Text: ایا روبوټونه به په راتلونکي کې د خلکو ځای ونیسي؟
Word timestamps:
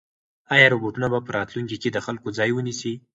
ایا 0.55 0.67
روبوټونه 0.73 1.07
به 1.13 1.19
په 1.25 1.31
راتلونکي 1.37 1.77
کې 1.81 1.89
د 1.91 1.97
خلکو 2.05 2.27
ځای 2.37 2.49
ونیسي؟ 2.53 2.93